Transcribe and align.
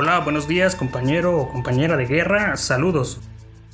Hola, 0.00 0.20
buenos 0.20 0.46
días 0.46 0.76
compañero 0.76 1.36
o 1.36 1.50
compañera 1.50 1.96
de 1.96 2.06
guerra, 2.06 2.56
saludos. 2.56 3.20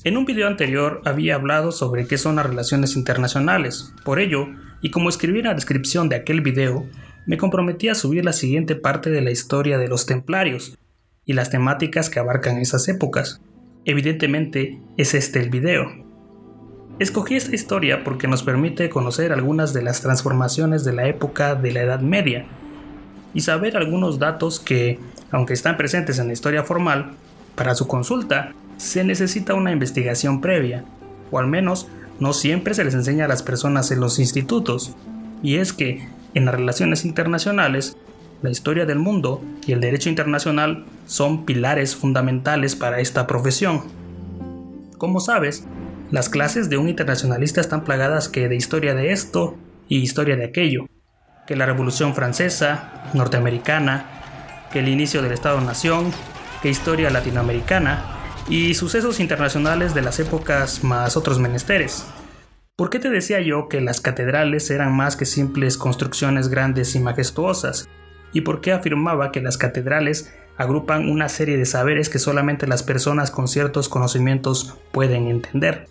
En 0.05 0.17
un 0.17 0.25
video 0.25 0.49
anterior 0.49 1.03
había 1.05 1.35
hablado 1.35 1.71
sobre 1.71 2.07
qué 2.07 2.17
son 2.17 2.37
las 2.37 2.47
relaciones 2.47 2.97
internacionales. 2.97 3.93
Por 4.07 4.19
ello, 4.19 4.47
y 4.81 4.91
como 4.91 5.11
escribí 5.11 5.41
en 5.41 5.45
la 5.45 5.55
descripción 5.55 6.09
de 6.09 6.17
aquel 6.17 6.41
video, 6.41 6.87
me 7.27 7.37
comprometí 7.37 7.89
a 7.91 7.95
subir 7.95 8.25
la 8.25 8.33
siguiente 8.33 8.75
parte 8.75 9.11
de 9.11 9.21
la 9.21 9.33
historia 9.33 9.77
de 9.77 9.87
los 9.87 10.07
templarios 10.07 10.79
y 11.27 11.35
las 11.35 11.51
temáticas 11.51 12.09
que 12.09 12.21
abarcan 12.21 12.57
esas 12.57 12.89
épocas. 12.89 13.43
Evidentemente, 13.85 14.81
es 14.97 15.13
este 15.13 15.41
el 15.41 15.51
video. 15.51 15.93
Escogí 17.01 17.35
esta 17.35 17.55
historia 17.55 18.03
porque 18.03 18.29
nos 18.29 18.43
permite 18.43 18.89
conocer 18.89 19.31
algunas 19.31 19.75
de 19.75 19.83
las 19.83 20.01
transformaciones 20.01 20.85
de 20.85 20.95
la 20.95 21.07
época 21.07 21.55
de 21.55 21.73
la 21.73 21.83
Edad 21.83 22.01
Media 22.01 22.47
y 23.35 23.43
saber 23.43 23.77
algunos 23.77 24.19
datos 24.19 24.59
que 24.59 24.99
aunque 25.31 25.55
están 25.55 25.77
presentes 25.77 26.19
en 26.19 26.29
la 26.29 26.33
historia 26.33 26.65
formal, 26.65 27.13
para 27.55 27.75
su 27.75 27.87
consulta 27.87 28.53
se 28.77 29.05
necesita 29.05 29.55
una 29.55 29.73
investigación 29.73 30.41
previa, 30.41 30.85
o 31.31 31.39
al 31.39 31.47
menos 31.47 31.89
no 32.21 32.33
siempre 32.33 32.75
se 32.75 32.85
les 32.85 32.95
enseña 32.95 33.25
a 33.25 33.29
las 33.29 33.43
personas 33.43 33.91
en 33.91 34.01
los 34.01 34.19
institutos, 34.19 34.95
y 35.43 35.57
es 35.57 35.73
que 35.73 36.09
en 36.35 36.45
las 36.45 36.55
relaciones 36.55 37.05
internacionales, 37.05 37.97
la 38.43 38.51
historia 38.51 38.87
del 38.87 38.99
mundo 38.99 39.43
y 39.67 39.73
el 39.73 39.81
derecho 39.81 40.09
internacional 40.09 40.85
son 41.07 41.45
pilares 41.45 41.97
fundamentales 41.97 42.77
para 42.77 43.01
esta 43.01 43.27
profesión. 43.27 43.83
Como 44.99 45.21
sabes, 45.21 45.65
las 46.11 46.29
clases 46.29 46.69
de 46.69 46.77
un 46.77 46.89
internacionalista 46.89 47.61
están 47.61 47.85
plagadas 47.85 48.29
que 48.29 48.49
de 48.49 48.57
historia 48.57 48.95
de 48.95 49.13
esto 49.13 49.57
y 49.89 49.99
historia 49.99 50.37
de 50.37 50.45
aquello, 50.45 50.87
que 51.47 51.57
la 51.57 51.67
Revolución 51.67 52.15
Francesa, 52.15 53.11
norteamericana, 53.15 54.14
el 54.79 54.89
inicio 54.89 55.23
del 55.23 55.33
Estado-Nación, 55.33 56.13
que 56.63 56.69
historia 56.69 57.11
latinoamericana 57.11 58.15
y 58.49 58.75
sucesos 58.75 59.21
internacionales 59.21 59.95
de 59.95 60.03
las 60.03 60.21
épocas 60.21 60.85
más 60.85 61.17
otros 61.17 61.39
menesteres. 61.39 62.07
¿Por 62.77 62.91
qué 62.91 62.99
te 62.99 63.09
decía 63.09 63.41
yo 63.41 63.69
que 63.69 63.81
las 63.81 64.01
catedrales 64.01 64.69
eran 64.71 64.97
más 64.97 65.17
que 65.17 65.27
simples 65.27 65.79
construcciones 65.79 66.49
grandes 66.49 66.95
y 66.97 67.01
majestuosas? 67.01 67.89
¿Y 68.33 68.41
por 68.41 68.61
qué 68.61 68.73
afirmaba 68.73 69.31
que 69.31 69.41
las 69.41 69.57
catedrales 69.57 70.35
agrupan 70.57 71.09
una 71.09 71.29
serie 71.29 71.57
de 71.57 71.67
saberes 71.67 72.09
que 72.09 72.19
solamente 72.19 72.67
las 72.67 72.83
personas 72.83 73.31
con 73.31 73.47
ciertos 73.47 73.89
conocimientos 73.89 74.77
pueden 74.91 75.29
entender? 75.29 75.87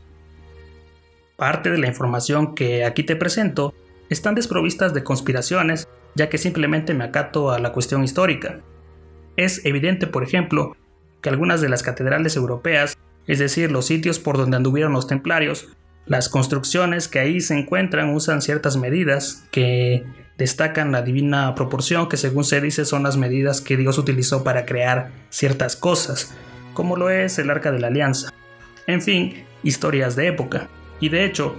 Parte 1.37 1.71
de 1.71 1.77
la 1.77 1.87
información 1.87 2.53
que 2.53 2.83
aquí 2.83 3.03
te 3.03 3.15
presento 3.15 3.73
están 4.09 4.35
desprovistas 4.35 4.93
de 4.93 5.03
conspiraciones, 5.03 5.87
ya 6.15 6.29
que 6.29 6.37
simplemente 6.37 6.93
me 6.93 7.05
acato 7.05 7.51
a 7.51 7.59
la 7.59 7.71
cuestión 7.71 8.03
histórica. 8.03 8.59
Es 9.37 9.65
evidente, 9.65 10.07
por 10.07 10.23
ejemplo, 10.23 10.75
que 11.21 11.29
algunas 11.29 11.61
de 11.61 11.69
las 11.69 11.83
catedrales 11.83 12.35
europeas, 12.35 12.97
es 13.27 13.39
decir, 13.39 13.71
los 13.71 13.87
sitios 13.87 14.19
por 14.19 14.37
donde 14.37 14.57
anduvieron 14.57 14.93
los 14.93 15.07
templarios, 15.07 15.69
las 16.05 16.29
construcciones 16.29 17.07
que 17.07 17.19
ahí 17.19 17.39
se 17.39 17.57
encuentran 17.57 18.13
usan 18.13 18.41
ciertas 18.41 18.75
medidas 18.75 19.45
que 19.51 20.03
destacan 20.37 20.91
la 20.91 21.01
divina 21.01 21.55
proporción 21.55 22.09
que 22.09 22.17
según 22.17 22.43
se 22.43 22.59
dice 22.59 22.85
son 22.85 23.03
las 23.03 23.17
medidas 23.17 23.61
que 23.61 23.77
Dios 23.77 23.97
utilizó 23.97 24.43
para 24.43 24.65
crear 24.65 25.11
ciertas 25.29 25.75
cosas, 25.75 26.35
como 26.73 26.97
lo 26.97 27.09
es 27.09 27.39
el 27.39 27.49
arca 27.49 27.71
de 27.71 27.79
la 27.79 27.87
alianza. 27.87 28.33
En 28.87 29.01
fin, 29.01 29.45
historias 29.63 30.15
de 30.15 30.27
época. 30.27 30.67
Y 30.99 31.09
de 31.09 31.23
hecho, 31.25 31.55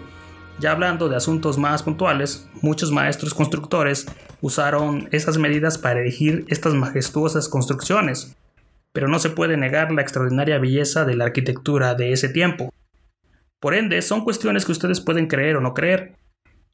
ya 0.59 0.73
hablando 0.73 1.09
de 1.09 1.17
asuntos 1.17 1.59
más 1.59 1.83
puntuales, 1.83 2.49
muchos 2.63 2.93
maestros 2.93 3.35
constructores 3.35 4.07
usaron 4.41 5.09
esas 5.11 5.39
medidas 5.39 5.79
para 5.79 6.01
erigir 6.01 6.45
estas 6.49 6.75
majestuosas 6.75 7.49
construcciones, 7.49 8.37
pero 8.93 9.09
no 9.09 9.19
se 9.19 9.31
puede 9.31 9.57
negar 9.57 9.91
la 9.91 10.03
extraordinaria 10.03 10.59
belleza 10.59 11.05
de 11.05 11.17
la 11.17 11.25
arquitectura 11.25 11.95
de 11.95 12.13
ese 12.13 12.29
tiempo. 12.29 12.73
Por 13.61 13.75
ende, 13.75 14.01
son 14.03 14.23
cuestiones 14.23 14.65
que 14.65 14.73
ustedes 14.73 15.01
pueden 15.01 15.27
creer 15.27 15.57
o 15.57 15.61
no 15.61 15.75
creer. 15.75 16.15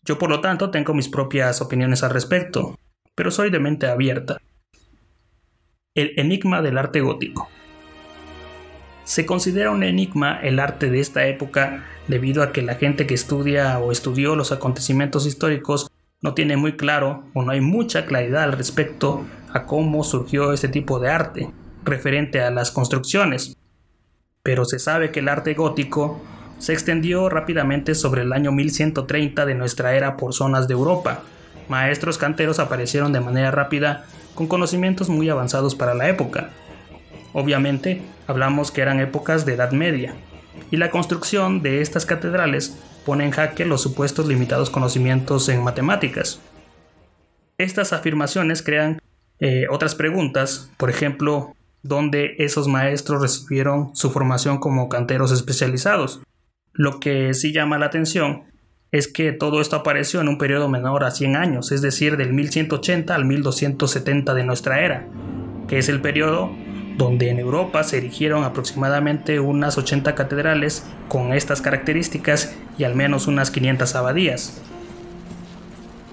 Yo 0.04 0.18
por 0.18 0.28
lo 0.28 0.40
tanto 0.40 0.70
tengo 0.70 0.92
mis 0.92 1.08
propias 1.08 1.62
opiniones 1.62 2.02
al 2.02 2.10
respecto, 2.10 2.78
pero 3.14 3.30
soy 3.30 3.50
de 3.50 3.60
mente 3.60 3.86
abierta. 3.86 4.38
El 5.94 6.12
enigma 6.16 6.62
del 6.62 6.78
arte 6.78 7.00
gótico. 7.00 7.48
Se 9.04 9.26
considera 9.26 9.70
un 9.70 9.82
enigma 9.82 10.38
el 10.40 10.58
arte 10.58 10.90
de 10.90 11.00
esta 11.00 11.26
época 11.26 11.84
debido 12.06 12.42
a 12.42 12.52
que 12.52 12.62
la 12.62 12.74
gente 12.74 13.06
que 13.06 13.14
estudia 13.14 13.78
o 13.78 13.92
estudió 13.92 14.36
los 14.36 14.52
acontecimientos 14.52 15.26
históricos 15.26 15.90
no 16.22 16.34
tiene 16.34 16.56
muy 16.56 16.76
claro 16.76 17.24
o 17.34 17.42
no 17.42 17.52
hay 17.52 17.60
mucha 17.60 18.04
claridad 18.04 18.44
al 18.44 18.52
respecto 18.52 19.24
a 19.52 19.64
cómo 19.64 20.04
surgió 20.04 20.52
este 20.52 20.68
tipo 20.68 21.00
de 21.00 21.10
arte 21.10 21.50
referente 21.84 22.40
a 22.40 22.50
las 22.50 22.70
construcciones. 22.70 23.56
Pero 24.42 24.64
se 24.64 24.78
sabe 24.78 25.10
que 25.10 25.20
el 25.20 25.28
arte 25.28 25.54
gótico 25.54 26.20
se 26.58 26.74
extendió 26.74 27.28
rápidamente 27.30 27.94
sobre 27.94 28.22
el 28.22 28.32
año 28.32 28.52
1130 28.52 29.46
de 29.46 29.54
nuestra 29.54 29.94
era 29.94 30.16
por 30.16 30.34
zonas 30.34 30.68
de 30.68 30.74
Europa. 30.74 31.22
Maestros 31.68 32.18
canteros 32.18 32.58
aparecieron 32.58 33.12
de 33.12 33.20
manera 33.20 33.50
rápida 33.50 34.04
con 34.34 34.46
conocimientos 34.46 35.08
muy 35.08 35.28
avanzados 35.30 35.74
para 35.74 35.94
la 35.94 36.08
época, 36.08 36.50
Obviamente, 37.32 38.02
hablamos 38.26 38.70
que 38.70 38.80
eran 38.80 39.00
épocas 39.00 39.46
de 39.46 39.54
Edad 39.54 39.72
Media, 39.72 40.14
y 40.70 40.76
la 40.76 40.90
construcción 40.90 41.62
de 41.62 41.80
estas 41.80 42.06
catedrales 42.06 42.78
pone 43.04 43.24
en 43.24 43.30
jaque 43.30 43.64
los 43.64 43.82
supuestos 43.82 44.26
limitados 44.26 44.70
conocimientos 44.70 45.48
en 45.48 45.62
matemáticas. 45.62 46.40
Estas 47.58 47.92
afirmaciones 47.92 48.62
crean 48.62 49.00
eh, 49.38 49.66
otras 49.70 49.94
preguntas, 49.94 50.70
por 50.76 50.90
ejemplo, 50.90 51.54
¿dónde 51.82 52.34
esos 52.38 52.68
maestros 52.68 53.22
recibieron 53.22 53.94
su 53.94 54.10
formación 54.10 54.58
como 54.58 54.88
canteros 54.88 55.32
especializados? 55.32 56.20
Lo 56.72 57.00
que 57.00 57.34
sí 57.34 57.52
llama 57.52 57.78
la 57.78 57.86
atención 57.86 58.44
es 58.92 59.08
que 59.08 59.32
todo 59.32 59.60
esto 59.60 59.76
apareció 59.76 60.20
en 60.20 60.28
un 60.28 60.38
periodo 60.38 60.68
menor 60.68 61.04
a 61.04 61.10
100 61.10 61.36
años, 61.36 61.72
es 61.72 61.80
decir, 61.80 62.16
del 62.16 62.32
1180 62.32 63.14
al 63.14 63.24
1270 63.24 64.34
de 64.34 64.44
nuestra 64.44 64.80
era, 64.80 65.06
que 65.68 65.78
es 65.78 65.88
el 65.88 66.00
periodo 66.00 66.50
donde 67.00 67.30
en 67.30 67.38
Europa 67.38 67.82
se 67.82 67.96
erigieron 67.96 68.44
aproximadamente 68.44 69.40
unas 69.40 69.78
80 69.78 70.14
catedrales 70.14 70.84
con 71.08 71.32
estas 71.32 71.62
características 71.62 72.54
y 72.76 72.84
al 72.84 72.94
menos 72.94 73.26
unas 73.26 73.50
500 73.50 73.94
abadías. 73.94 74.60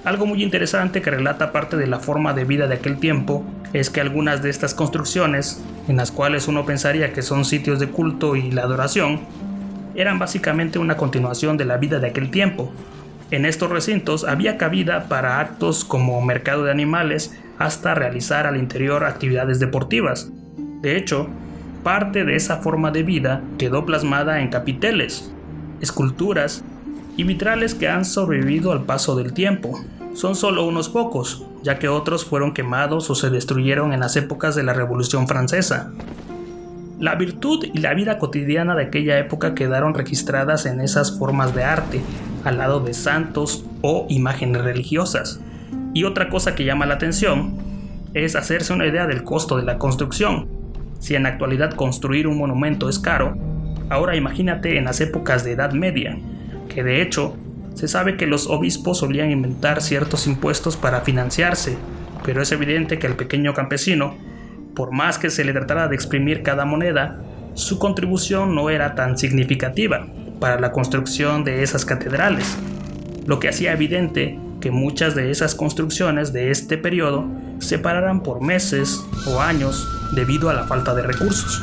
Algo 0.06 0.26
muy 0.26 0.42
interesante 0.42 1.02
que 1.02 1.12
relata 1.12 1.52
parte 1.52 1.76
de 1.76 1.88
la 1.88 2.00
forma 2.00 2.34
de 2.34 2.46
vida 2.46 2.68
de 2.68 2.76
aquel 2.76 3.00
tiempo 3.00 3.44
es 3.74 3.90
que 3.90 4.00
algunas 4.00 4.42
de 4.42 4.50
estas 4.50 4.74
construcciones, 4.74 5.62
en 5.90 5.98
las 5.98 6.10
cuales 6.10 6.48
uno 6.48 6.66
pensaría 6.66 7.12
que 7.12 7.22
son 7.22 7.44
sitios 7.44 7.82
de 7.82 7.90
culto 7.90 8.38
y 8.38 8.50
la 8.52 8.62
adoración, 8.62 9.20
eran 9.94 10.20
básicamente 10.20 10.80
una 10.80 10.96
continuación 10.96 11.58
de 11.58 11.66
la 11.66 11.76
vida 11.76 12.00
de 12.00 12.08
aquel 12.08 12.32
tiempo. 12.32 12.72
En 13.30 13.46
estos 13.46 13.70
recintos 13.70 14.24
había 14.24 14.58
cabida 14.58 15.10
para 15.10 15.42
actos 15.42 15.84
como 15.84 16.22
mercado 16.22 16.64
de 16.64 16.72
animales 16.72 17.38
hasta 17.60 17.94
realizar 17.94 18.48
al 18.48 18.56
interior 18.56 19.04
actividades 19.04 19.60
deportivas, 19.60 20.32
de 20.88 20.96
hecho, 20.96 21.28
parte 21.84 22.24
de 22.24 22.38
esa 22.38 22.58
forma 22.62 22.92
de 22.92 23.04
vida 23.04 23.42
quedó 23.58 23.86
plasmada 23.86 24.40
en 24.40 24.48
capiteles, 24.48 25.34
esculturas 25.82 26.64
y 27.18 27.24
vitrales 27.24 27.76
que 27.76 27.90
han 27.90 28.06
sobrevivido 28.06 28.72
al 28.72 28.86
paso 28.86 29.18
del 29.18 29.34
tiempo. 29.34 29.78
Son 30.14 30.34
solo 30.34 30.66
unos 30.66 30.88
pocos, 30.88 31.46
ya 31.62 31.78
que 31.78 31.90
otros 31.90 32.24
fueron 32.24 32.54
quemados 32.54 33.10
o 33.10 33.16
se 33.16 33.30
destruyeron 33.30 33.92
en 33.92 34.00
las 34.00 34.16
épocas 34.16 34.56
de 34.56 34.64
la 34.64 34.72
Revolución 34.72 35.28
Francesa. 35.28 35.92
La 37.00 37.16
virtud 37.16 37.66
y 37.66 37.80
la 37.80 37.94
vida 37.94 38.18
cotidiana 38.18 38.74
de 38.74 38.84
aquella 38.84 39.20
época 39.20 39.56
quedaron 39.56 39.94
registradas 39.94 40.66
en 40.66 40.80
esas 40.80 41.20
formas 41.20 41.54
de 41.54 41.66
arte, 41.66 42.00
al 42.46 42.60
lado 42.60 42.80
de 42.80 42.94
santos 42.94 43.66
o 43.82 44.06
imágenes 44.08 44.62
religiosas. 44.62 45.42
Y 45.94 46.06
otra 46.06 46.30
cosa 46.30 46.56
que 46.56 46.64
llama 46.64 46.86
la 46.86 46.94
atención 46.94 47.58
es 48.14 48.38
hacerse 48.38 48.72
una 48.72 48.86
idea 48.88 49.06
del 49.06 49.26
costo 49.26 49.58
de 49.58 49.64
la 49.64 49.78
construcción. 49.78 50.57
Si 51.00 51.16
en 51.16 51.24
la 51.24 51.30
actualidad 51.30 51.74
construir 51.74 52.28
un 52.28 52.38
monumento 52.38 52.90
es 52.90 53.00
caro, 53.00 53.38
ahora 53.90 54.16
imagínate 54.16 54.78
en 54.78 54.86
las 54.86 55.02
épocas 55.02 55.44
de 55.44 55.54
Edad 55.54 55.72
Media, 55.72 56.18
que 56.70 56.84
de 56.84 57.02
hecho 57.02 57.36
se 57.74 57.88
sabe 57.88 58.18
que 58.18 58.26
los 58.26 58.48
obispos 58.48 59.00
solían 59.00 59.32
inventar 59.32 59.82
ciertos 59.82 60.26
impuestos 60.28 60.78
para 60.78 61.02
financiarse, 61.02 61.78
pero 62.26 62.42
es 62.42 62.52
evidente 62.52 63.00
que 63.00 63.08
el 63.08 63.16
pequeño 63.16 63.54
campesino, 63.54 64.16
por 64.76 64.92
más 64.92 65.18
que 65.18 65.30
se 65.30 65.44
le 65.44 65.54
tratara 65.54 65.88
de 65.88 65.96
exprimir 65.96 66.42
cada 66.42 66.66
moneda, 66.66 67.20
su 67.54 67.80
contribución 67.80 68.56
no 68.56 68.70
era 68.70 68.96
tan 68.96 69.18
significativa 69.18 70.08
para 70.40 70.60
la 70.60 70.72
construcción 70.72 71.44
de 71.44 71.64
esas 71.64 71.86
catedrales, 71.86 72.58
lo 73.26 73.40
que 73.40 73.50
hacía 73.50 73.74
evidente 73.74 74.40
que 74.60 74.72
muchas 74.72 75.16
de 75.16 75.32
esas 75.32 75.56
construcciones 75.56 76.34
de 76.34 76.52
este 76.52 76.78
periodo 76.78 77.26
se 77.60 77.80
pararan 77.80 78.24
por 78.24 78.42
meses 78.42 79.04
o 79.28 79.42
años 79.42 79.88
debido 80.14 80.50
a 80.50 80.54
la 80.54 80.66
falta 80.66 80.94
de 80.94 81.04
recursos. 81.04 81.62